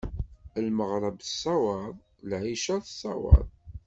[0.65, 1.95] Lmeɣreb tessawaḍ,
[2.29, 3.47] lɛica tessawaḍ.